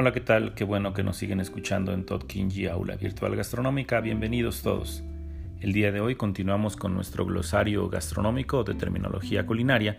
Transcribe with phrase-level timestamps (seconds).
[0.00, 0.54] Hola, ¿qué tal?
[0.54, 4.00] Qué bueno que nos siguen escuchando en Todd Kinji Aula Virtual Gastronómica.
[4.00, 5.04] Bienvenidos todos.
[5.60, 9.98] El día de hoy continuamos con nuestro glosario gastronómico de terminología culinaria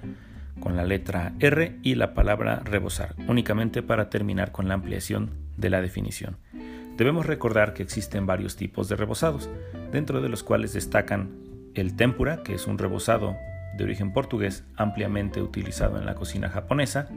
[0.59, 5.70] con la letra R y la palabra rebosar, únicamente para terminar con la ampliación de
[5.70, 6.38] la definición.
[6.97, 9.52] Debemos recordar que existen varios tipos de rebozados,
[9.91, 11.29] dentro de los cuales destacan
[11.76, 13.35] el tempura, que es un rebozado
[13.77, 17.07] de origen portugués ampliamente utilizado en la cocina japonesa,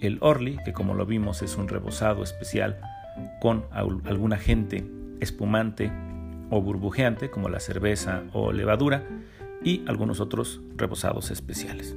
[0.00, 2.80] el orly, que como lo vimos es un rebozado especial
[3.40, 4.84] con algún agente
[5.20, 5.90] espumante
[6.50, 9.04] o burbujeante como la cerveza o levadura
[9.62, 11.96] y algunos otros rebozados especiales.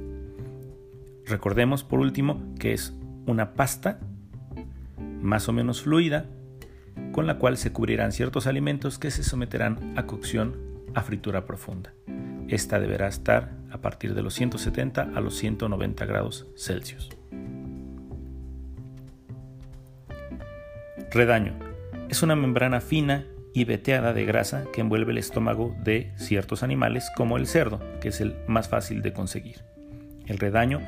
[1.26, 2.94] Recordemos por último que es
[3.26, 4.00] una pasta
[5.20, 6.26] más o menos fluida
[7.12, 10.56] con la cual se cubrirán ciertos alimentos que se someterán a cocción
[10.94, 11.94] a fritura profunda.
[12.48, 17.08] Esta deberá estar a partir de los 170 a los 190 grados Celsius.
[21.12, 21.52] Redaño.
[22.08, 27.10] Es una membrana fina y veteada de grasa que envuelve el estómago de ciertos animales
[27.14, 29.62] como el cerdo, que es el más fácil de conseguir.
[30.26, 30.80] El redaño,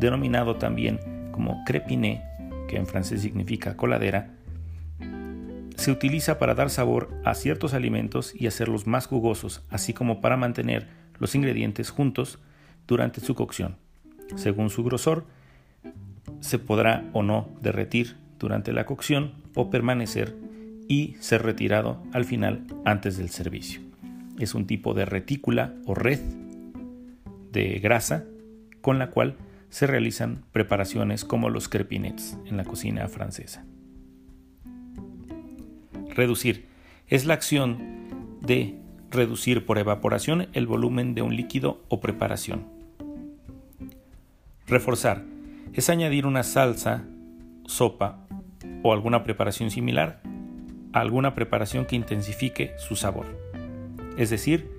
[0.00, 2.24] denominado también como crepiné,
[2.66, 4.34] que en francés significa coladera,
[5.76, 10.36] se utiliza para dar sabor a ciertos alimentos y hacerlos más jugosos, así como para
[10.36, 10.88] mantener
[11.20, 12.40] los ingredientes juntos
[12.88, 13.76] durante su cocción.
[14.34, 15.24] Según su grosor,
[16.40, 20.36] se podrá o no derretir durante la cocción o permanecer
[20.88, 23.80] y ser retirado al final antes del servicio.
[24.38, 26.20] Es un tipo de retícula o red
[27.52, 28.24] de grasa
[28.80, 29.36] con la cual
[29.70, 33.64] se realizan preparaciones como los crepinets en la cocina francesa.
[36.14, 36.66] Reducir
[37.06, 37.78] es la acción
[38.40, 38.78] de
[39.10, 42.66] reducir por evaporación el volumen de un líquido o preparación.
[44.66, 45.24] Reforzar
[45.72, 47.04] es añadir una salsa,
[47.66, 48.27] sopa
[48.82, 50.20] o alguna preparación similar
[50.92, 53.26] alguna preparación que intensifique su sabor.
[54.16, 54.70] Es decir,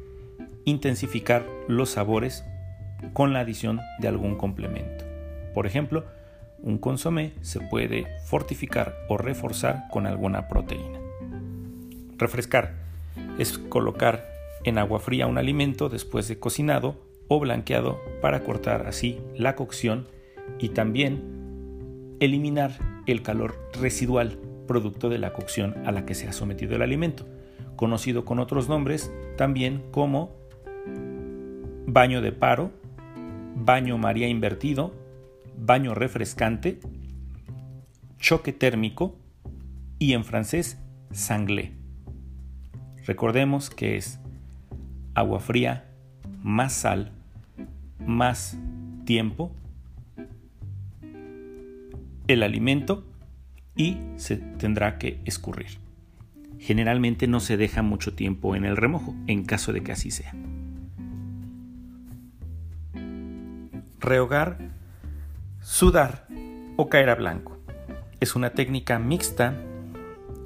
[0.65, 2.43] intensificar los sabores
[3.13, 5.05] con la adición de algún complemento.
[5.53, 6.05] Por ejemplo,
[6.61, 10.99] un consomé se puede fortificar o reforzar con alguna proteína.
[12.17, 12.73] Refrescar
[13.37, 14.25] es colocar
[14.65, 20.07] en agua fría un alimento después de cocinado o blanqueado para cortar así la cocción
[20.59, 21.38] y también
[22.19, 22.71] eliminar
[23.05, 24.37] el calor residual
[24.67, 27.25] producto de la cocción a la que se ha sometido el alimento,
[27.75, 30.35] conocido con otros nombres también como
[31.87, 32.71] baño de paro,
[33.55, 34.93] baño María invertido,
[35.57, 36.79] baño refrescante,
[38.19, 39.15] choque térmico
[39.97, 40.77] y en francés
[41.11, 41.73] sanglé.
[43.05, 44.19] Recordemos que es
[45.15, 45.85] agua fría
[46.43, 47.11] más sal
[48.05, 48.57] más
[49.05, 49.51] tiempo
[52.29, 53.03] el alimento
[53.75, 55.79] y se tendrá que escurrir.
[56.59, 60.33] Generalmente no se deja mucho tiempo en el remojo, en caso de que así sea.
[63.99, 64.59] Rehogar,
[65.61, 66.27] sudar
[66.77, 67.57] o caer a blanco.
[68.19, 69.55] Es una técnica mixta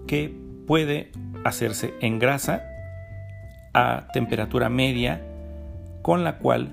[0.08, 0.34] que
[0.66, 1.12] puede
[1.44, 2.64] hacerse en grasa
[3.74, 5.22] a temperatura media
[6.02, 6.72] con la cual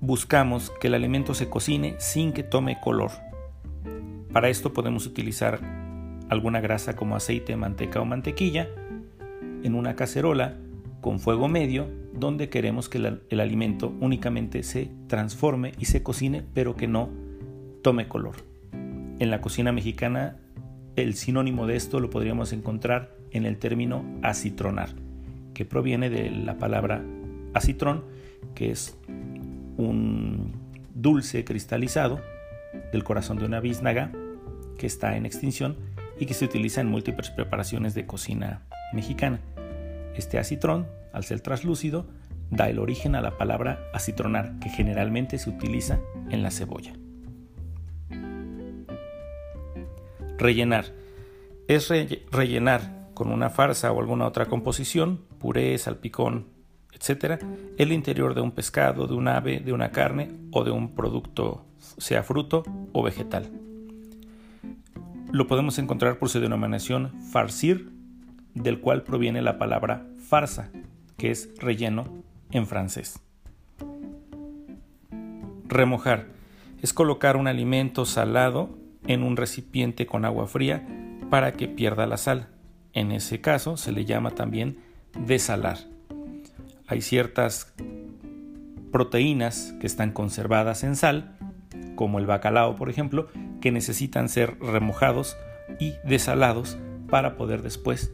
[0.00, 3.10] buscamos que el alimento se cocine sin que tome color
[4.32, 5.60] para esto podemos utilizar
[6.28, 8.68] alguna grasa como aceite, manteca o mantequilla
[9.62, 10.56] en una cacerola
[11.00, 16.76] con fuego medio donde queremos que el, alimento únicamente se transforme y se cocine pero
[16.76, 17.10] que no
[17.82, 18.36] tome color.
[19.18, 20.36] En la cocina mexicana
[20.96, 24.90] el sinónimo de esto lo podríamos encontrar en el término acitronar,
[25.54, 27.02] que proviene de la palabra
[27.54, 28.04] acitrón,
[28.54, 28.96] que es
[29.76, 30.52] un
[30.94, 32.20] dulce cristalizado
[32.92, 34.12] del corazón de una biznaga
[34.80, 35.76] que está en extinción
[36.18, 38.62] y que se utiliza en múltiples preparaciones de cocina
[38.94, 39.38] mexicana.
[40.16, 42.06] Este acitrón, al ser traslúcido,
[42.50, 46.00] da el origen a la palabra acitronar, que generalmente se utiliza
[46.30, 46.94] en la cebolla.
[50.38, 50.86] Rellenar.
[51.68, 51.90] Es
[52.32, 56.46] rellenar con una farsa o alguna otra composición, puré, salpicón,
[56.94, 57.44] etc.,
[57.76, 61.66] el interior de un pescado, de un ave, de una carne o de un producto
[61.98, 62.62] sea fruto
[62.94, 63.69] o vegetal.
[65.32, 67.92] Lo podemos encontrar por su denominación farcir,
[68.54, 70.70] del cual proviene la palabra farsa,
[71.16, 73.20] que es relleno en francés.
[75.68, 76.26] Remojar
[76.82, 80.86] es colocar un alimento salado en un recipiente con agua fría
[81.30, 82.48] para que pierda la sal.
[82.92, 84.78] En ese caso se le llama también
[85.26, 85.78] desalar.
[86.88, 87.72] Hay ciertas
[88.90, 91.36] proteínas que están conservadas en sal
[91.94, 93.28] como el bacalao por ejemplo,
[93.60, 95.36] que necesitan ser remojados
[95.78, 96.78] y desalados
[97.08, 98.12] para poder después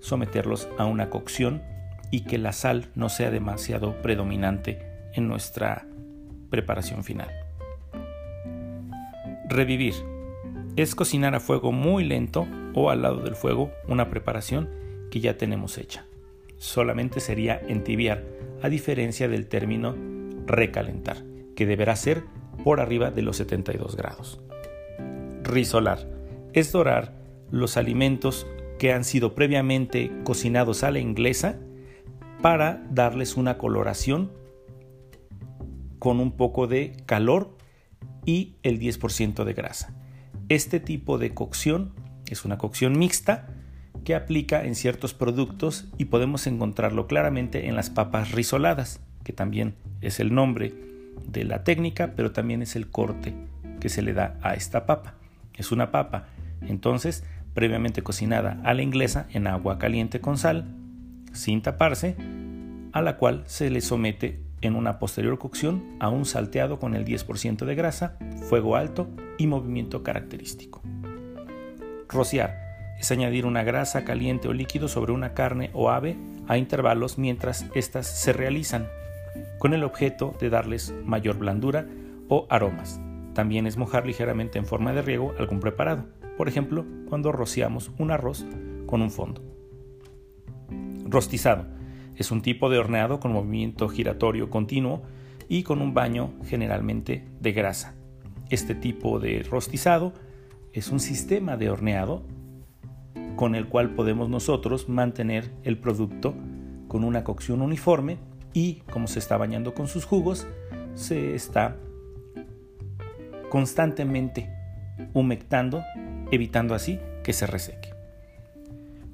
[0.00, 1.62] someterlos a una cocción
[2.10, 4.78] y que la sal no sea demasiado predominante
[5.14, 5.86] en nuestra
[6.50, 7.30] preparación final.
[9.48, 9.94] Revivir.
[10.76, 14.68] Es cocinar a fuego muy lento o al lado del fuego una preparación
[15.10, 16.04] que ya tenemos hecha.
[16.58, 18.24] Solamente sería entibiar,
[18.62, 19.94] a diferencia del término
[20.46, 21.18] recalentar,
[21.54, 22.24] que deberá ser
[22.64, 24.40] por arriba de los 72 grados.
[25.44, 26.08] Risolar.
[26.52, 27.12] Es dorar
[27.50, 28.46] los alimentos
[28.78, 31.58] que han sido previamente cocinados a la inglesa
[32.42, 34.32] para darles una coloración
[35.98, 37.56] con un poco de calor
[38.26, 39.94] y el 10% de grasa.
[40.48, 41.94] Este tipo de cocción
[42.26, 43.48] es una cocción mixta
[44.04, 49.76] que aplica en ciertos productos y podemos encontrarlo claramente en las papas risoladas, que también
[50.00, 50.74] es el nombre
[51.26, 53.34] de la técnica, pero también es el corte
[53.80, 55.14] que se le da a esta papa.
[55.56, 56.26] Es una papa,
[56.62, 57.24] entonces,
[57.54, 60.66] previamente cocinada a la inglesa en agua caliente con sal,
[61.32, 62.16] sin taparse,
[62.92, 67.04] a la cual se le somete en una posterior cocción a un salteado con el
[67.04, 68.18] 10% de grasa,
[68.48, 69.08] fuego alto
[69.38, 70.82] y movimiento característico.
[72.08, 72.64] Rociar
[72.98, 76.16] es añadir una grasa caliente o líquido sobre una carne o ave
[76.48, 78.88] a intervalos mientras éstas se realizan,
[79.58, 81.86] con el objeto de darles mayor blandura
[82.28, 83.00] o aromas.
[83.34, 88.10] También es mojar ligeramente en forma de riego algún preparado, por ejemplo, cuando rociamos un
[88.10, 88.46] arroz
[88.86, 89.42] con un fondo.
[91.04, 91.66] Rostizado
[92.16, 95.02] es un tipo de horneado con movimiento giratorio continuo
[95.48, 97.94] y con un baño generalmente de grasa.
[98.50, 100.12] Este tipo de rostizado
[100.72, 102.22] es un sistema de horneado
[103.36, 106.34] con el cual podemos nosotros mantener el producto
[106.88, 108.18] con una cocción uniforme
[108.52, 110.46] y como se está bañando con sus jugos,
[110.94, 111.76] se está
[113.54, 114.50] constantemente
[115.12, 115.84] humectando,
[116.32, 117.94] evitando así que se reseque.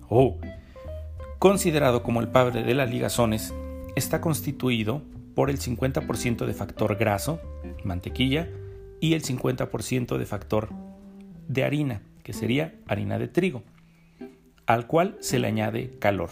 [0.08, 0.38] Oh,
[1.38, 3.52] considerado como el padre de las ligazones,
[3.96, 5.02] está constituido
[5.34, 7.38] por el 50% de factor graso,
[7.84, 8.48] mantequilla,
[8.98, 10.70] y el 50% de factor
[11.46, 13.62] de harina, que sería harina de trigo,
[14.64, 16.30] al cual se le añade calor.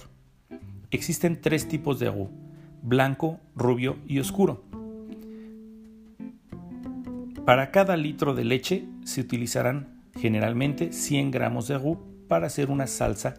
[0.91, 2.31] Existen tres tipos de roux,
[2.81, 4.65] blanco, rubio y oscuro.
[7.49, 11.99] Para cada litro de leche se utilizarán generalmente 100 gramos de roux
[12.29, 13.37] para hacer una salsa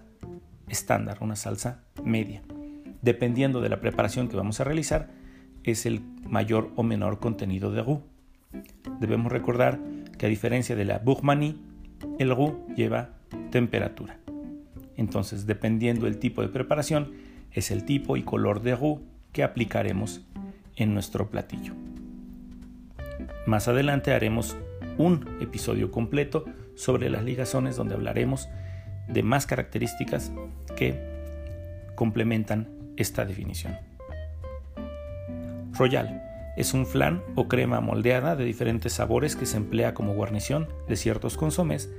[0.68, 2.42] estándar, una salsa media.
[3.04, 5.12] Dependiendo de la preparación que vamos a realizar,
[5.64, 8.02] es el mayor o menor contenido de roux.
[9.00, 9.80] Debemos recordar
[10.18, 11.58] que a diferencia de la bourmanie,
[12.18, 13.12] el roux lleva
[13.52, 14.18] temperatura.
[14.98, 17.12] Entonces, dependiendo del tipo de preparación,
[17.52, 19.02] es el tipo y color de roux
[19.32, 20.26] que aplicaremos
[20.76, 21.76] en nuestro platillo.
[23.50, 24.56] Más adelante haremos
[25.00, 28.48] un episodio completo sobre las ligazones donde hablaremos
[29.08, 30.32] de más características
[30.76, 31.02] que
[31.96, 33.76] complementan esta definición.
[35.72, 36.22] Royal
[36.58, 40.96] es un flan o crema moldeada de diferentes sabores que se emplea como guarnición de
[40.96, 41.92] ciertos consomés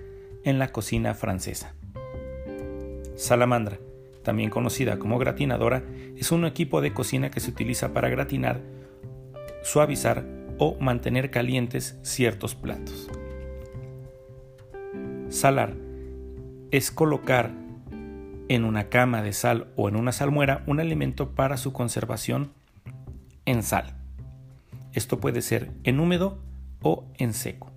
[0.45, 1.75] en la cocina francesa.
[3.17, 3.81] Salamandra,
[4.23, 5.83] también conocida como gratinadora,
[6.17, 8.61] es un equipo de cocina que se utiliza para gratinar,
[9.65, 13.11] suavizar o mantener calientes ciertos platos.
[15.31, 15.75] Salar
[16.71, 17.51] es colocar
[18.49, 22.53] en una cama de sal o en una salmuera un alimento para su conservación
[23.47, 23.97] en sal.
[24.93, 26.39] Esto puede ser en húmedo
[26.83, 27.73] o en seco.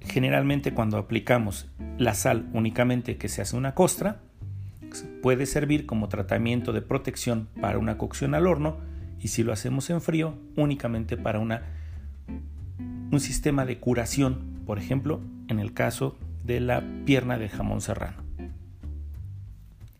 [0.00, 4.22] Generalmente cuando aplicamos la sal únicamente que se hace una costra,
[5.22, 8.91] puede servir como tratamiento de protección para una cocción al horno
[9.22, 11.62] y si lo hacemos en frío únicamente para una,
[13.10, 18.18] un sistema de curación, por ejemplo, en el caso de la pierna de jamón serrano.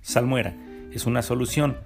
[0.01, 0.57] Salmuera
[0.91, 1.77] es una solución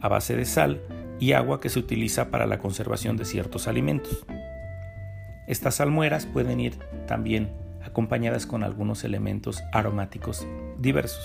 [0.00, 0.82] a base de sal
[1.20, 4.26] y agua que se utiliza para la conservación de ciertos alimentos.
[5.46, 7.52] Estas salmueras pueden ir también
[7.84, 10.46] acompañadas con algunos elementos aromáticos
[10.78, 11.24] diversos.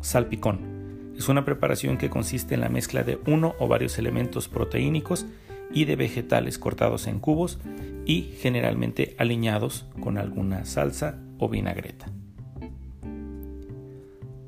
[0.00, 0.71] Salpicón
[1.16, 5.26] es una preparación que consiste en la mezcla de uno o varios elementos proteínicos
[5.72, 7.58] y de vegetales cortados en cubos
[8.04, 12.06] y generalmente aliñados con alguna salsa o vinagreta.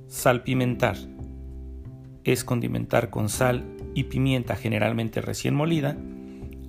[0.08, 0.96] Salpimentar
[2.24, 5.96] es condimentar con sal y pimienta generalmente recién molida,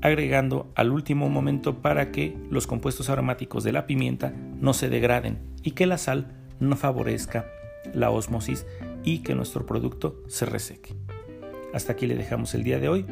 [0.02, 5.40] agregando al último momento para que los compuestos aromáticos de la pimienta no se degraden
[5.64, 7.46] y que la sal no favorezca
[7.94, 8.66] la osmosis
[9.06, 10.96] y que nuestro producto se reseque.
[11.74, 13.06] Hasta aquí le dejamos el día de hoy.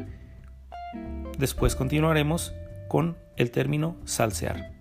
[1.38, 2.52] Después continuaremos
[2.88, 4.72] con el término salsear.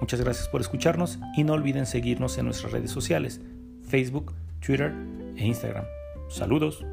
[0.00, 3.40] Muchas gracias por escucharnos y no olviden seguirnos en nuestras redes sociales,
[3.88, 4.92] Facebook, Twitter
[5.36, 5.84] e Instagram.
[6.28, 6.84] Saludos.